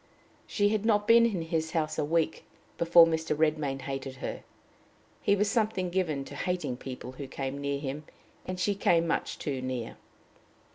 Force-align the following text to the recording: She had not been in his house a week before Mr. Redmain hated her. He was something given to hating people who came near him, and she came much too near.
She 0.47 0.69
had 0.69 0.83
not 0.83 1.07
been 1.07 1.27
in 1.27 1.43
his 1.43 1.73
house 1.73 1.99
a 1.99 2.03
week 2.03 2.43
before 2.79 3.05
Mr. 3.05 3.37
Redmain 3.37 3.81
hated 3.81 4.15
her. 4.15 4.41
He 5.21 5.35
was 5.35 5.47
something 5.47 5.91
given 5.91 6.25
to 6.25 6.33
hating 6.35 6.77
people 6.77 7.11
who 7.11 7.27
came 7.27 7.61
near 7.61 7.77
him, 7.79 8.05
and 8.43 8.59
she 8.59 8.73
came 8.73 9.05
much 9.05 9.37
too 9.37 9.61
near. 9.61 9.97